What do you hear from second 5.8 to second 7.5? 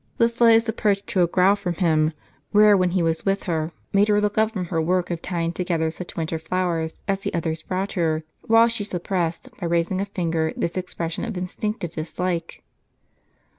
such winter flowers as the